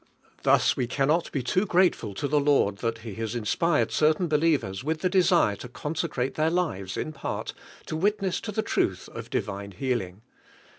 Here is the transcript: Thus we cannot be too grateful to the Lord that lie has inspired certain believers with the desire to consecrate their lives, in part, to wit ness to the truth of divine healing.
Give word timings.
Thus 0.41 0.75
we 0.75 0.87
cannot 0.87 1.31
be 1.31 1.43
too 1.43 1.67
grateful 1.67 2.15
to 2.15 2.27
the 2.27 2.39
Lord 2.39 2.77
that 2.77 3.05
lie 3.05 3.13
has 3.13 3.35
inspired 3.35 3.91
certain 3.91 4.27
believers 4.27 4.83
with 4.83 5.01
the 5.01 5.09
desire 5.11 5.55
to 5.57 5.69
consecrate 5.69 6.33
their 6.33 6.49
lives, 6.49 6.97
in 6.97 7.13
part, 7.13 7.53
to 7.85 7.95
wit 7.95 8.19
ness 8.19 8.41
to 8.41 8.51
the 8.51 8.63
truth 8.63 9.07
of 9.09 9.29
divine 9.29 9.69
healing. 9.73 10.23